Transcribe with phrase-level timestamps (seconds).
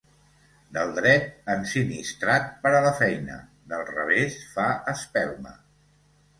[0.77, 3.37] Del dret, ensinistrat per a la feina,
[3.75, 5.57] del revés fa espelma.